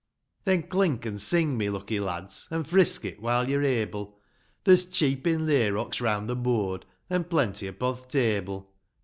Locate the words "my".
1.59-1.67